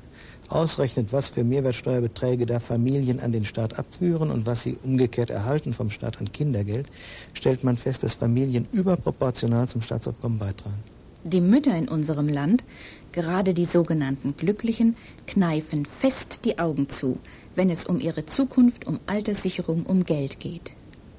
[0.50, 5.74] ausrechnet, was für Mehrwertsteuerbeträge da Familien an den Staat abführen und was sie umgekehrt erhalten
[5.74, 6.90] vom Staat an Kindergeld,
[7.34, 10.80] stellt man fest, dass Familien überproportional zum Staatsaufkommen beitragen.
[11.24, 12.64] Die Mütter in unserem Land,
[13.12, 14.96] gerade die sogenannten Glücklichen,
[15.28, 17.18] kneifen fest die Augen zu,
[17.60, 20.72] wenn es um ihre Zukunft, um Alterssicherung, um Geld geht.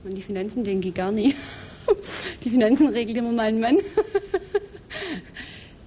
[0.06, 1.36] An die Finanzen denke ich gar nicht.
[2.44, 3.76] Die Finanzen regelt immer mein Mann.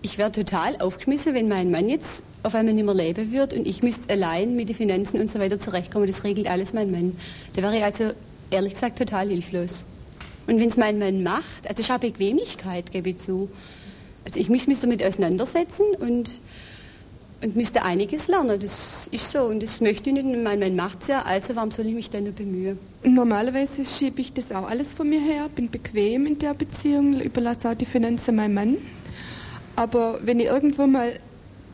[0.06, 3.66] Ich wäre total aufgeschmissen, wenn mein Mann jetzt auf einmal nicht mehr leben würde und
[3.66, 6.08] ich müsste allein mit den Finanzen und so weiter zurechtkommen.
[6.08, 7.18] Das regelt alles mein Mann.
[7.56, 8.12] Da wäre ich also
[8.52, 9.86] ehrlich gesagt total hilflos.
[10.46, 13.50] Und wenn es mein Mann macht, also ich habe Bequemlichkeit, gebe ich zu.
[14.26, 16.30] Also ich muss mich damit auseinandersetzen und
[17.44, 18.60] und müsste einiges lernen.
[18.60, 20.44] Das ist so und das möchte ich nicht.
[20.44, 22.80] Mein Mann macht es ja, also warum soll ich mich dann nur bemühen?
[23.04, 27.70] Normalerweise schiebe ich das auch alles von mir her, bin bequem in der Beziehung, überlasse
[27.70, 28.78] auch die Finanzen meinem Mann.
[29.76, 31.12] Aber wenn ich irgendwo mal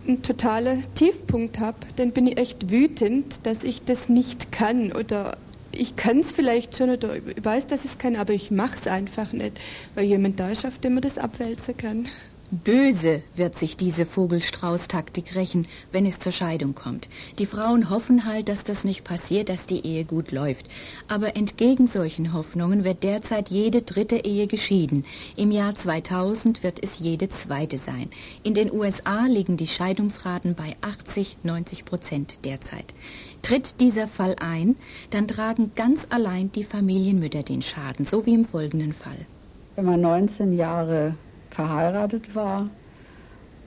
[0.08, 5.38] einen totalen Tiefpunkt habe, dann bin ich echt wütend, dass ich das nicht kann oder
[5.72, 8.76] ich kann es vielleicht schon oder ich weiß, dass ich es kann, aber ich mache
[8.76, 9.60] es einfach nicht,
[9.94, 12.08] weil jemand da ist, auf dem man das abwälzen kann.
[12.52, 17.08] Böse wird sich diese Vogelstrauß-Taktik rächen, wenn es zur Scheidung kommt.
[17.38, 20.68] Die Frauen hoffen halt, dass das nicht passiert, dass die Ehe gut läuft.
[21.08, 25.06] Aber entgegen solchen Hoffnungen wird derzeit jede dritte Ehe geschieden.
[25.36, 28.10] Im Jahr 2000 wird es jede zweite sein.
[28.42, 32.96] In den USA liegen die Scheidungsraten bei 80, 90 Prozent derzeit.
[33.44, 34.76] Tritt dieser Fall ein,
[35.12, 39.28] dann tragen ganz allein die Familienmütter den Schaden, so wie im folgenden Fall.
[39.76, 41.14] Wenn man 19 Jahre
[41.60, 42.70] verheiratet war.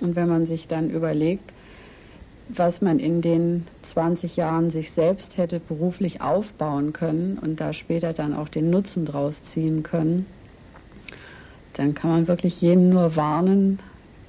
[0.00, 1.52] Und wenn man sich dann überlegt,
[2.48, 8.14] was man in den 20 Jahren sich selbst hätte beruflich aufbauen können und da später
[8.14, 10.24] dann auch den Nutzen draus ziehen können,
[11.74, 13.78] dann kann man wirklich jeden nur warnen,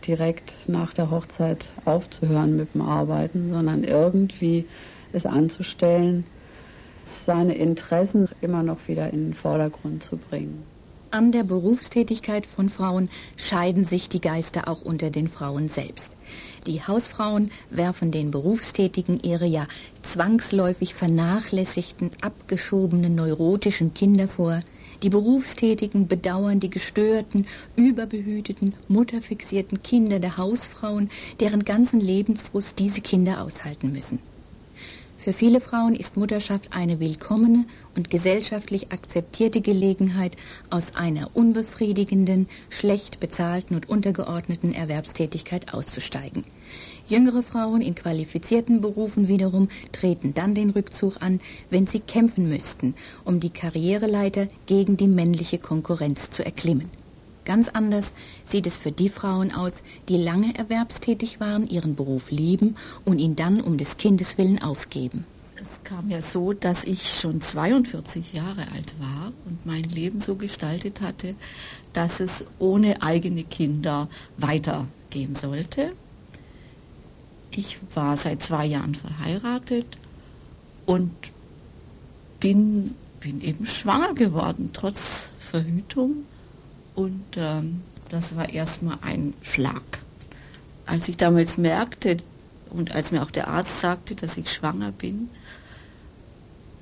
[0.05, 4.65] direkt nach der Hochzeit aufzuhören mit dem Arbeiten, sondern irgendwie
[5.13, 6.25] es anzustellen,
[7.15, 10.72] seine Interessen immer noch wieder in den Vordergrund zu bringen
[11.13, 16.17] an der Berufstätigkeit von Frauen scheiden sich die Geister auch unter den Frauen selbst.
[16.65, 19.67] Die Hausfrauen werfen den Berufstätigen ihre ja
[20.01, 24.61] zwangsläufig vernachlässigten, abgeschobenen, neurotischen Kinder vor.
[25.03, 27.45] Die Berufstätigen bedauern die gestörten,
[27.75, 34.17] überbehüteten, mutterfixierten Kinder der Hausfrauen, deren ganzen Lebensfrust diese Kinder aushalten müssen.
[35.23, 37.63] Für viele Frauen ist Mutterschaft eine willkommene
[37.95, 40.35] und gesellschaftlich akzeptierte Gelegenheit,
[40.69, 46.43] aus einer unbefriedigenden, schlecht bezahlten und untergeordneten Erwerbstätigkeit auszusteigen.
[47.07, 52.93] Jüngere Frauen in qualifizierten Berufen wiederum treten dann den Rückzug an, wenn sie kämpfen müssten,
[53.23, 56.89] um die Karriereleiter gegen die männliche Konkurrenz zu erklimmen.
[57.45, 58.13] Ganz anders
[58.45, 62.75] sieht es für die Frauen aus, die lange erwerbstätig waren, ihren Beruf lieben
[63.05, 65.25] und ihn dann um des Kindes willen aufgeben.
[65.63, 70.35] Es kam ja so, dass ich schon 42 Jahre alt war und mein Leben so
[70.35, 71.35] gestaltet hatte,
[71.93, 75.93] dass es ohne eigene Kinder weitergehen sollte.
[77.51, 79.85] Ich war seit zwei Jahren verheiratet
[80.85, 81.13] und
[82.39, 86.25] bin, bin eben schwanger geworden, trotz Verhütung.
[86.95, 89.81] Und ähm, das war erstmal ein Schlag.
[90.85, 92.17] Als ich damals merkte
[92.69, 95.29] und als mir auch der Arzt sagte, dass ich schwanger bin,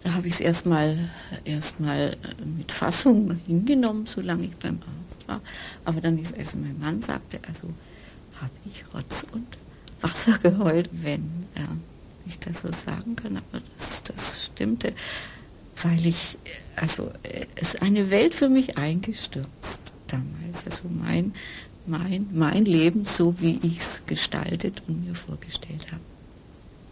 [0.04, 0.98] da habe ich es erstmal
[1.46, 2.18] erstmal
[2.58, 5.42] mit Fassung hingenommen, solange ich beim Arzt war.
[5.86, 7.68] Aber dann ist es mein Mann sagte, also
[8.42, 9.46] habe ich Rotz und
[10.02, 11.68] Wasser geheult, wenn ja,
[12.26, 14.94] ich das so sagen kann, aber das, das stimmte,
[15.84, 16.40] weil ich,
[16.76, 17.12] also
[17.56, 20.66] es ist eine Welt für mich eingestürzt damals.
[20.66, 21.34] Also mein,
[21.86, 26.02] mein, mein Leben, so wie ich es gestaltet und mir vorgestellt habe.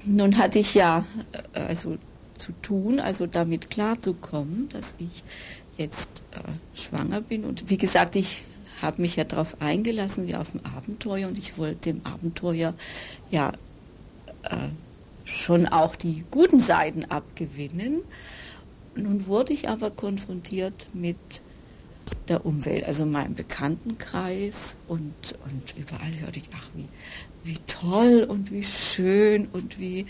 [0.06, 1.06] Nun hatte ich ja
[1.54, 1.98] also
[2.38, 5.24] zu tun, also damit klarzukommen, dass ich
[5.78, 7.46] jetzt äh, schwanger bin.
[7.46, 8.44] Und wie gesagt, ich
[8.82, 11.28] habe mich ja darauf eingelassen, wie auf ein Abenteuer.
[11.28, 12.74] Und ich wollte dem Abenteuer
[13.30, 13.52] ja
[14.44, 14.56] äh,
[15.26, 18.02] schon auch die guten Seiten abgewinnen.
[18.96, 21.18] Nun wurde ich aber konfrontiert mit
[22.28, 26.86] der Umwelt, also meinem Bekanntenkreis und, und überall hörte ich, ach, wie,
[27.44, 30.06] wie toll und wie schön und wie,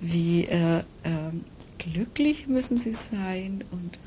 [0.00, 0.82] wie äh, äh,
[1.78, 3.98] glücklich müssen sie sein und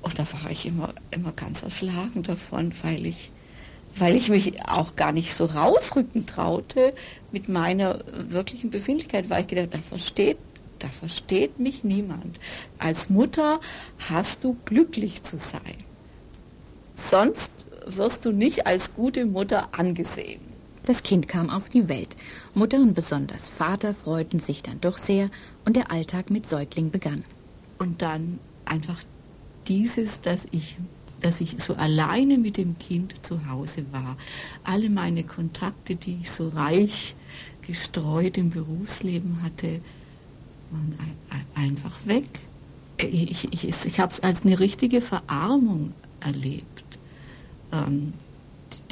[0.00, 3.30] und da war ich immer, immer ganz erschlagen davon, weil ich,
[3.96, 6.94] weil ich mich auch gar nicht so rausrücken traute
[7.32, 10.38] mit meiner wirklichen Befindlichkeit, weil ich gedacht, da versteht,
[10.78, 12.40] da versteht mich niemand.
[12.78, 13.60] Als Mutter
[14.10, 15.76] hast du glücklich zu sein.
[16.94, 17.52] Sonst
[17.86, 20.40] wirst du nicht als gute Mutter angesehen.
[20.84, 22.16] Das Kind kam auf die Welt.
[22.54, 25.30] Mutter und besonders Vater freuten sich dann doch sehr
[25.64, 27.24] und der Alltag mit Säugling begann.
[27.78, 29.00] Und dann einfach
[29.66, 30.76] dieses, dass ich,
[31.20, 34.16] dass ich so alleine mit dem Kind zu Hause war.
[34.64, 37.14] Alle meine Kontakte, die ich so reich
[37.66, 39.80] gestreut im Berufsleben hatte,
[40.70, 40.98] waren
[41.54, 42.28] einfach weg.
[42.98, 46.98] Ich, ich, ich habe es als eine richtige Verarmung erlebt.
[47.72, 48.12] Ähm,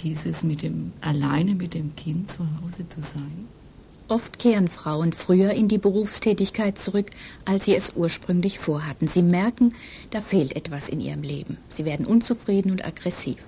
[0.02, 3.48] dieses mit dem alleine mit dem Kind zu Hause zu sein.
[4.08, 7.10] Oft kehren Frauen früher in die Berufstätigkeit zurück,
[7.44, 9.08] als sie es ursprünglich vorhatten.
[9.08, 9.74] Sie merken,
[10.10, 11.58] da fehlt etwas in ihrem Leben.
[11.68, 13.38] Sie werden unzufrieden und aggressiv.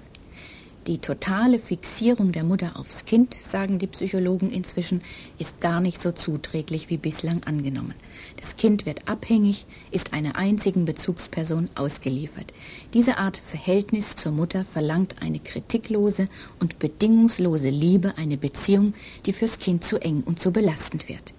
[0.88, 5.02] Die totale Fixierung der Mutter aufs Kind, sagen die Psychologen inzwischen,
[5.38, 7.94] ist gar nicht so zuträglich wie bislang angenommen.
[8.40, 12.52] Das Kind wird abhängig, ist einer einzigen Bezugsperson ausgeliefert.
[12.94, 16.28] Diese Art Verhältnis zur Mutter verlangt eine kritiklose
[16.60, 18.94] und bedingungslose Liebe, eine Beziehung,
[19.26, 21.34] die fürs Kind zu eng und zu belastend wird.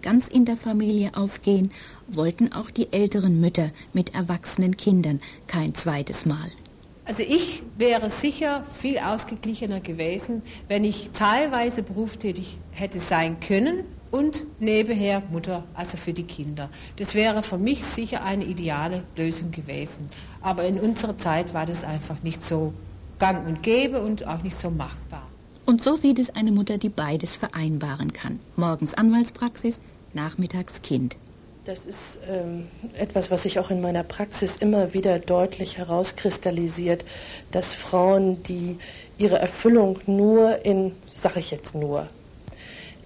[0.00, 1.72] Ganz in der Familie aufgehen
[2.06, 6.50] wollten auch die älteren Mütter mit erwachsenen Kindern kein zweites Mal.
[7.04, 14.46] Also ich wäre sicher viel ausgeglichener gewesen, wenn ich teilweise berufstätig hätte sein können und
[14.58, 16.68] nebenher Mutter, also für die Kinder.
[16.96, 20.08] Das wäre für mich sicher eine ideale Lösung gewesen.
[20.40, 22.72] Aber in unserer Zeit war das einfach nicht so
[23.18, 25.26] gang und gäbe und auch nicht so machbar.
[25.66, 28.38] Und so sieht es eine Mutter, die beides vereinbaren kann.
[28.56, 29.80] Morgens Anwaltspraxis,
[30.14, 31.16] nachmittags Kind.
[31.66, 37.04] Das ist ähm, etwas, was sich auch in meiner Praxis immer wieder deutlich herauskristallisiert,
[37.50, 38.78] dass Frauen, die
[39.18, 42.08] ihre Erfüllung nur in, sage ich jetzt nur,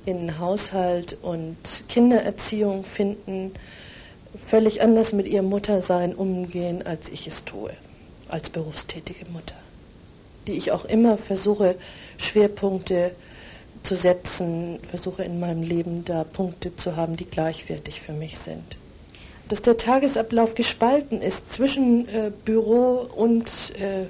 [0.04, 1.56] in Haushalt und
[1.88, 3.52] Kindererziehung finden,
[4.46, 7.70] völlig anders mit ihrem Muttersein umgehen, als ich es tue,
[8.28, 9.54] als berufstätige Mutter.
[10.46, 11.76] Die ich auch immer versuche,
[12.18, 13.12] Schwerpunkte
[13.82, 18.76] zu setzen, versuche in meinem Leben da Punkte zu haben, die gleichwertig für mich sind.
[19.48, 23.46] Dass der Tagesablauf gespalten ist zwischen äh, Büro und,
[23.78, 24.06] äh,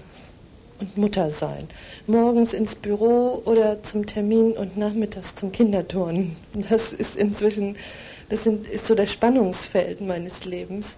[0.82, 1.68] und Muttersein.
[2.06, 6.36] Morgens ins Büro oder zum Termin und nachmittags zum Kinderturnen.
[6.68, 7.76] Das ist inzwischen,
[8.28, 10.96] das sind, ist so das Spannungsfeld meines Lebens.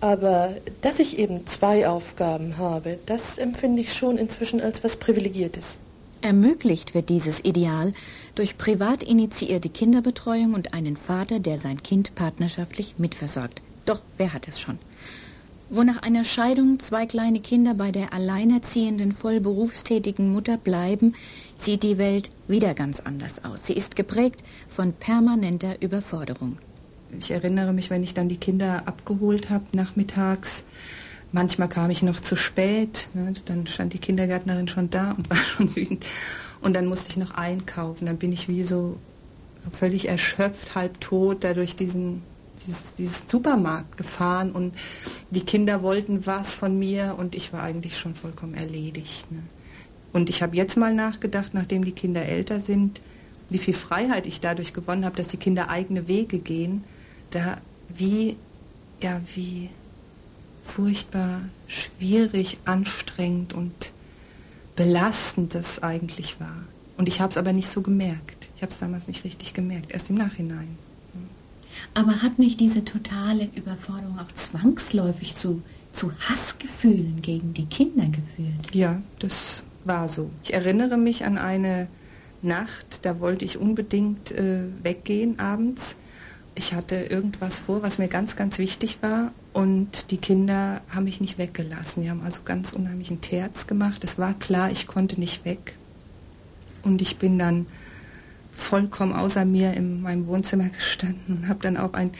[0.00, 5.78] Aber dass ich eben zwei Aufgaben habe, das empfinde ich schon inzwischen als was Privilegiertes.
[6.22, 7.92] Ermöglicht wird dieses Ideal
[8.34, 13.62] durch privat initiierte Kinderbetreuung und einen Vater, der sein Kind partnerschaftlich mitversorgt.
[13.86, 14.78] Doch wer hat es schon?
[15.74, 21.14] Wo nach einer Scheidung zwei kleine Kinder bei der alleinerziehenden, voll berufstätigen Mutter bleiben,
[21.56, 23.64] sieht die Welt wieder ganz anders aus.
[23.64, 26.58] Sie ist geprägt von permanenter Überforderung.
[27.18, 30.64] Ich erinnere mich, wenn ich dann die Kinder abgeholt habe nachmittags,
[31.34, 33.32] Manchmal kam ich noch zu spät, ne?
[33.46, 36.04] dann stand die Kindergärtnerin schon da und war schon wütend.
[36.60, 38.04] Und dann musste ich noch einkaufen.
[38.04, 38.98] Dann bin ich wie so
[39.70, 42.22] völlig erschöpft, halb tot, da durch diesen
[42.66, 44.74] dieses, dieses Supermarkt gefahren und
[45.30, 49.30] die Kinder wollten was von mir und ich war eigentlich schon vollkommen erledigt.
[49.32, 49.42] Ne?
[50.12, 53.00] Und ich habe jetzt mal nachgedacht, nachdem die Kinder älter sind,
[53.48, 56.84] wie viel Freiheit ich dadurch gewonnen habe, dass die Kinder eigene Wege gehen,
[57.30, 57.56] da
[57.88, 58.36] wie
[59.02, 59.68] ja, wie
[60.62, 63.92] furchtbar schwierig, anstrengend und
[64.76, 66.62] belastend das eigentlich war.
[66.96, 68.50] Und ich habe es aber nicht so gemerkt.
[68.56, 70.78] Ich habe es damals nicht richtig gemerkt, erst im Nachhinein.
[71.94, 78.74] Aber hat nicht diese totale Überforderung auch zwangsläufig zu, zu Hassgefühlen gegen die Kinder geführt?
[78.74, 80.30] Ja, das war so.
[80.42, 81.88] Ich erinnere mich an eine
[82.42, 85.96] Nacht, da wollte ich unbedingt äh, weggehen abends.
[86.54, 91.20] Ich hatte irgendwas vor, was mir ganz, ganz wichtig war und die Kinder haben mich
[91.20, 92.02] nicht weggelassen.
[92.02, 94.04] Die haben also ganz unheimlichen Terz gemacht.
[94.04, 95.76] Es war klar, ich konnte nicht weg.
[96.82, 97.66] Und ich bin dann
[98.52, 102.10] vollkommen außer mir in meinem Wohnzimmer gestanden und habe dann auch ein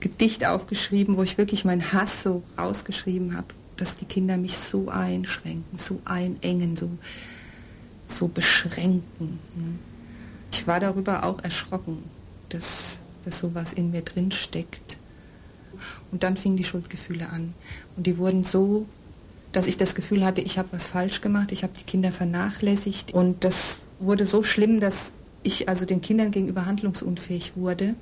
[0.00, 4.88] Gedicht aufgeschrieben, wo ich wirklich meinen Hass so rausgeschrieben habe, dass die Kinder mich so
[4.88, 6.90] einschränken, so einengen, so,
[8.06, 9.38] so beschränken.
[10.52, 11.98] Ich war darüber auch erschrocken,
[12.48, 14.96] dass, dass sowas in mir drin steckt.
[16.10, 17.54] Und dann fingen die Schuldgefühle an.
[17.96, 18.86] Und die wurden so,
[19.52, 23.12] dass ich das Gefühl hatte, ich habe was falsch gemacht, ich habe die Kinder vernachlässigt.
[23.14, 27.94] Und das wurde so schlimm, dass ich also den Kindern gegenüber handlungsunfähig wurde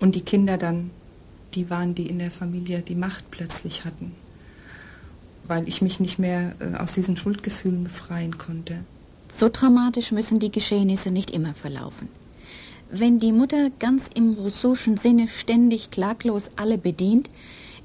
[0.00, 0.90] und die Kinder dann
[1.54, 4.12] die waren, die in der Familie die Macht plötzlich hatten,
[5.44, 8.84] weil ich mich nicht mehr äh, aus diesen Schuldgefühlen befreien konnte.
[9.32, 12.08] So dramatisch müssen die Geschehnisse nicht immer verlaufen.
[12.90, 17.30] Wenn die Mutter ganz im rousseauschen Sinne ständig klaglos alle bedient,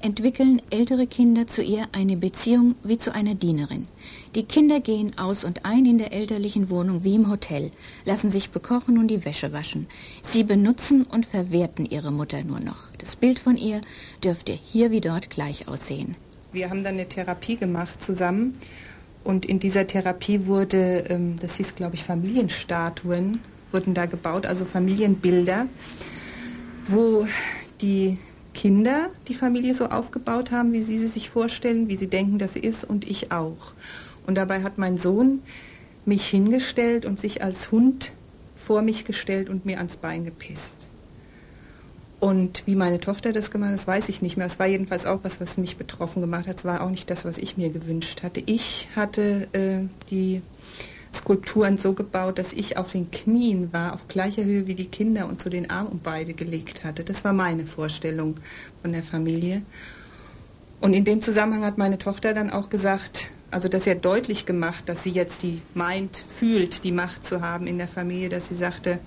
[0.00, 3.88] entwickeln ältere Kinder zu ihr eine Beziehung wie zu einer Dienerin.
[4.34, 7.70] Die Kinder gehen aus und ein in der elterlichen Wohnung wie im Hotel,
[8.04, 9.86] lassen sich bekochen und die Wäsche waschen.
[10.22, 12.88] Sie benutzen und verwerten ihre Mutter nur noch.
[12.98, 13.80] Das Bild von ihr
[14.22, 16.16] dürfte hier wie dort gleich aussehen.
[16.52, 18.58] Wir haben dann eine Therapie gemacht zusammen
[19.24, 23.40] und in dieser Therapie wurde, ähm, das hieß glaube ich Familienstatuen,
[23.72, 25.66] wurden da gebaut, also Familienbilder,
[26.86, 27.26] wo
[27.80, 28.18] die
[28.56, 32.54] Kinder die Familie so aufgebaut haben, wie sie sie sich vorstellen, wie sie denken, dass
[32.54, 33.74] sie ist und ich auch.
[34.26, 35.42] Und dabei hat mein Sohn
[36.06, 38.12] mich hingestellt und sich als Hund
[38.56, 40.88] vor mich gestellt und mir ans Bein gepisst.
[42.18, 44.46] Und wie meine Tochter das gemacht hat, das weiß ich nicht mehr.
[44.46, 46.56] Es war jedenfalls auch was, was mich betroffen gemacht hat.
[46.56, 48.42] Es war auch nicht das, was ich mir gewünscht hatte.
[48.46, 50.40] Ich hatte äh, die
[51.16, 55.26] Skulpturen so gebaut, dass ich auf den Knien war, auf gleicher Höhe wie die Kinder
[55.28, 57.04] und so den Arm um beide gelegt hatte.
[57.04, 58.36] Das war meine Vorstellung
[58.82, 59.62] von der Familie.
[60.80, 64.88] Und in dem Zusammenhang hat meine Tochter dann auch gesagt, also das ja deutlich gemacht,
[64.88, 68.54] dass sie jetzt die meint, fühlt, die Macht zu haben in der Familie, dass sie
[68.54, 68.98] sagte,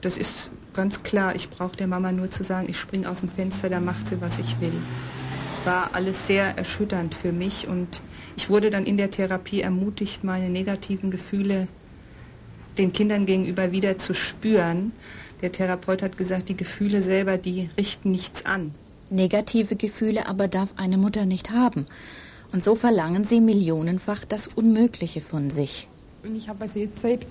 [0.00, 3.28] das ist ganz klar, ich brauche der Mama nur zu sagen, ich springe aus dem
[3.28, 4.74] Fenster, da macht sie, was ich will.
[5.64, 8.00] War alles sehr erschütternd für mich und
[8.38, 11.66] ich wurde dann in der Therapie ermutigt, meine negativen Gefühle
[12.78, 14.92] den Kindern gegenüber wieder zu spüren.
[15.42, 18.72] Der Therapeut hat gesagt, die Gefühle selber, die richten nichts an.
[19.10, 21.86] Negative Gefühle aber darf eine Mutter nicht haben.
[22.52, 25.88] Und so verlangen sie millionenfach das Unmögliche von sich.
[26.22, 27.26] Und ich habe also jetzt seit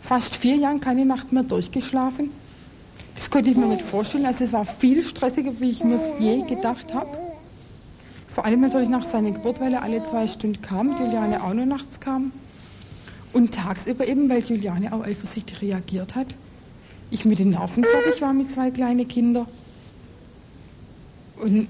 [0.00, 2.30] fast vier Jahren keine Nacht mehr durchgeschlafen.
[3.14, 4.24] Das konnte ich mir nicht vorstellen.
[4.24, 7.29] Also es war viel stressiger, wie ich mir es je gedacht habe.
[8.32, 11.66] Vor allem natürlich nach seiner Geburt, weil er alle zwei Stunden kam, Juliane auch nur
[11.66, 12.32] nachts kam.
[13.32, 16.34] Und tagsüber eben, weil Juliane auch eifersüchtig reagiert hat.
[17.10, 19.46] Ich mit den Nerven fertig war mit zwei kleinen Kindern.
[21.40, 21.68] Und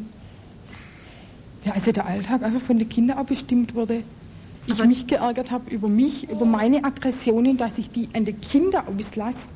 [1.64, 4.02] ja, also der Alltag einfach von den Kindern auch bestimmt wurde.
[4.66, 8.34] Ich Aber mich geärgert habe über mich, über meine Aggressionen, dass ich die an die
[8.34, 9.48] Kinder auslasse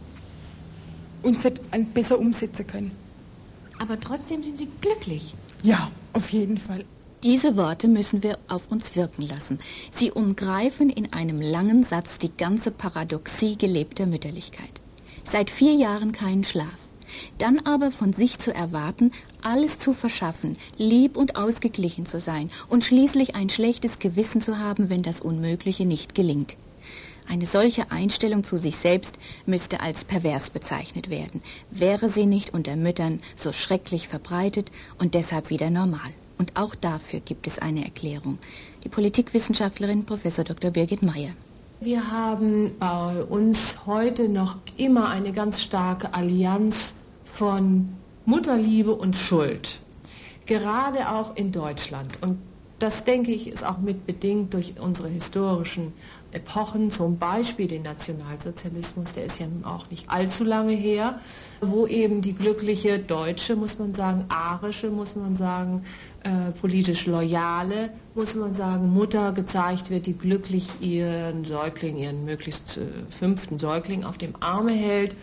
[1.22, 1.52] und sie
[1.92, 2.90] besser umsetzen können.
[3.78, 5.34] Aber trotzdem sind Sie glücklich.
[5.62, 6.84] Ja, auf jeden Fall.
[7.24, 9.56] Diese Worte müssen wir auf uns wirken lassen.
[9.90, 14.68] Sie umgreifen in einem langen Satz die ganze Paradoxie gelebter Mütterlichkeit.
[15.24, 16.68] Seit vier Jahren keinen Schlaf.
[17.38, 19.10] Dann aber von sich zu erwarten,
[19.42, 24.90] alles zu verschaffen, lieb und ausgeglichen zu sein und schließlich ein schlechtes Gewissen zu haben,
[24.90, 26.58] wenn das Unmögliche nicht gelingt.
[27.26, 32.76] Eine solche Einstellung zu sich selbst müsste als pervers bezeichnet werden, wäre sie nicht unter
[32.76, 36.10] Müttern so schrecklich verbreitet und deshalb wieder normal.
[36.38, 38.38] Und auch dafür gibt es eine Erklärung.
[38.82, 40.22] Die Politikwissenschaftlerin Prof.
[40.22, 40.70] Dr.
[40.70, 41.30] Birgit Meyer.
[41.80, 47.90] Wir haben bei uns heute noch immer eine ganz starke Allianz von
[48.24, 49.80] Mutterliebe und Schuld.
[50.46, 52.22] Gerade auch in Deutschland.
[52.22, 52.38] Und
[52.78, 55.92] das, denke ich, ist auch mit bedingt durch unsere historischen
[56.34, 61.18] Epochen, zum Beispiel den Nationalsozialismus, der ist ja nun auch nicht allzu lange her,
[61.60, 65.84] wo eben die glückliche deutsche, muss man sagen, arische, muss man sagen,
[66.24, 72.78] äh, politisch loyale, muss man sagen, Mutter gezeigt wird, die glücklich ihren Säugling, ihren möglichst
[72.78, 75.14] äh, fünften Säugling auf dem Arme hält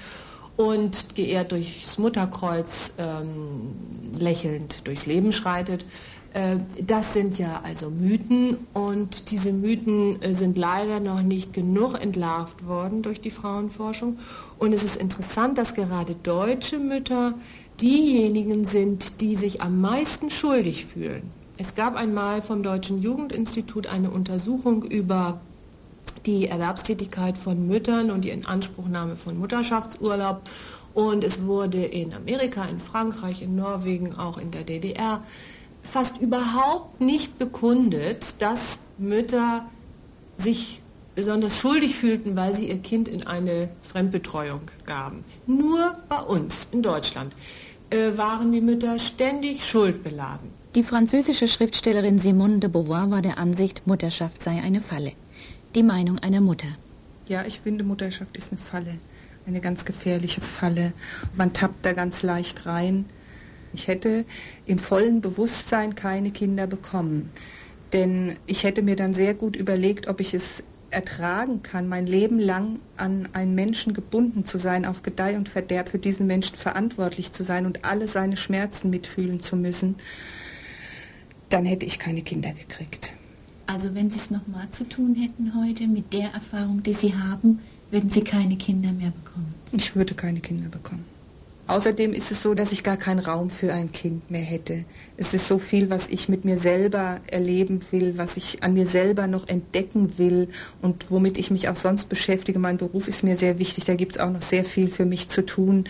[0.58, 3.76] und geehrt durchs Mutterkreuz ähm,
[4.20, 5.86] lächelnd durchs Leben schreitet.
[6.34, 12.02] Äh, das sind ja also Mythen und diese Mythen äh, sind leider noch nicht genug
[12.02, 14.20] entlarvt worden durch die Frauenforschung.
[14.58, 17.34] Und es ist interessant, dass gerade deutsche Mütter
[17.82, 21.24] diejenigen sind, die sich am meisten schuldig fühlen.
[21.58, 25.40] Es gab einmal vom Deutschen Jugendinstitut eine Untersuchung über
[26.26, 30.42] die Erwerbstätigkeit von Müttern und die Inanspruchnahme von Mutterschaftsurlaub.
[30.94, 35.24] Und es wurde in Amerika, in Frankreich, in Norwegen, auch in der DDR
[35.84, 39.66] fast überhaupt nicht bekundet, dass Mütter
[40.38, 40.82] sich
[41.16, 45.24] besonders schuldig fühlten, weil sie ihr Kind in eine Fremdbetreuung gaben.
[45.46, 47.36] Nur bei uns in Deutschland
[47.90, 50.50] äh, waren die Mütter ständig schuldbeladen.
[50.76, 55.12] Die französische Schriftstellerin Simone de Beauvoir war der Ansicht, Mutterschaft sei eine Falle.
[55.76, 56.68] Die Meinung einer Mutter.
[57.28, 58.98] Ja, ich finde, Mutterschaft ist eine Falle.
[59.46, 60.94] Eine ganz gefährliche Falle.
[61.36, 63.06] Man tappt da ganz leicht rein.
[63.74, 64.26] Ich hätte
[64.66, 67.30] im vollen Bewusstsein keine Kinder bekommen.
[67.94, 72.40] Denn ich hätte mir dann sehr gut überlegt, ob ich es ertragen kann, mein Leben
[72.40, 77.32] lang an einen Menschen gebunden zu sein, auf Gedeih und Verderb für diesen Menschen verantwortlich
[77.32, 79.96] zu sein und alle seine Schmerzen mitfühlen zu müssen,
[81.50, 83.14] dann hätte ich keine Kinder gekriegt.
[83.68, 87.60] Also wenn Sie es nochmal zu tun hätten heute mit der Erfahrung, die Sie haben,
[87.90, 89.54] würden Sie keine Kinder mehr bekommen?
[89.72, 91.06] Ich würde keine Kinder bekommen.
[91.72, 94.84] Außerdem ist es so, dass ich gar keinen Raum für ein Kind mehr hätte.
[95.16, 98.86] Es ist so viel, was ich mit mir selber erleben will, was ich an mir
[98.86, 100.50] selber noch entdecken will
[100.82, 102.60] und womit ich mich auch sonst beschäftige.
[102.60, 105.30] Mein Beruf ist mir sehr wichtig, da gibt es auch noch sehr viel für mich
[105.30, 105.86] zu tun.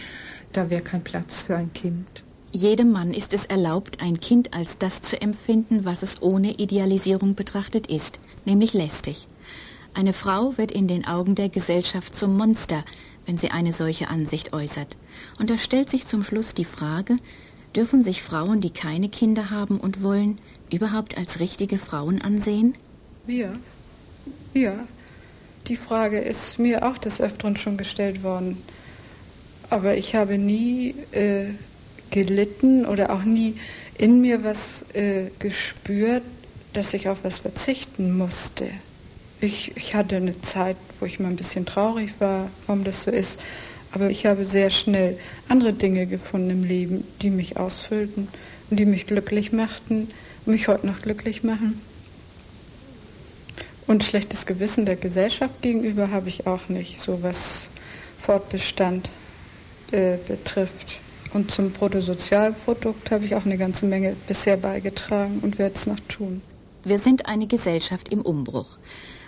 [0.53, 2.05] Da wäre kein Platz für ein Kind.
[2.51, 7.33] Jedem Mann ist es erlaubt, ein Kind als das zu empfinden, was es ohne Idealisierung
[7.33, 9.27] betrachtet ist, nämlich lästig.
[9.95, 12.85] Eine Frau wird in den Augen der Gesellschaft zum Monster,
[13.25, 14.95] wenn sie eine solche Ansicht äußert.
[15.39, 17.17] Und da stellt sich zum Schluss die Frage,
[17.75, 20.39] dürfen sich Frauen, die keine Kinder haben und wollen,
[20.71, 22.75] überhaupt als richtige Frauen ansehen?
[23.27, 23.53] Ja,
[24.53, 24.73] ja.
[25.67, 28.57] Die Frage ist mir auch des Öfteren schon gestellt worden.
[29.69, 31.45] Aber ich habe nie äh,
[32.09, 33.55] gelitten oder auch nie
[33.97, 36.23] in mir was äh, gespürt,
[36.73, 38.67] dass ich auf was verzichten musste.
[39.39, 43.11] Ich, ich hatte eine Zeit, wo ich mal ein bisschen traurig war, warum das so
[43.11, 43.39] ist.
[43.93, 45.17] Aber ich habe sehr schnell
[45.49, 48.27] andere Dinge gefunden im Leben, die mich ausfüllten
[48.69, 50.09] und die mich glücklich machten,
[50.45, 51.81] mich heute noch glücklich machen.
[53.87, 57.69] Und schlechtes Gewissen der Gesellschaft gegenüber habe ich auch nicht, so was
[58.21, 59.09] Fortbestand
[59.91, 60.99] äh, betrifft.
[61.33, 65.99] Und zum Bruttosozialprodukt habe ich auch eine ganze Menge bisher beigetragen und werde es noch
[66.07, 66.41] tun.
[66.83, 68.79] Wir sind eine Gesellschaft im Umbruch.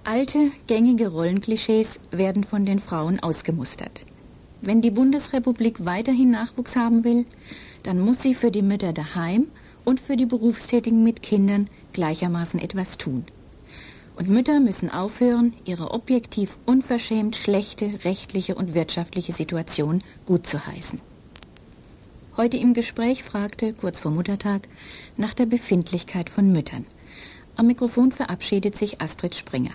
[0.05, 4.05] Alte, gängige Rollenklischees werden von den Frauen ausgemustert.
[4.65, 7.25] Wenn die Bundesrepublik weiterhin Nachwuchs haben will,
[7.83, 9.47] dann muss sie für die Mütter daheim
[9.83, 13.25] und für die Berufstätigen mit Kindern gleichermaßen etwas tun.
[14.15, 21.01] Und Mütter müssen aufhören, ihre objektiv unverschämt schlechte rechtliche und wirtschaftliche Situation gut zu heißen.
[22.37, 24.69] Heute im Gespräch fragte, kurz vor Muttertag,
[25.17, 26.85] nach der Befindlichkeit von Müttern.
[27.57, 29.73] Am Mikrofon verabschiedet sich Astrid Springer.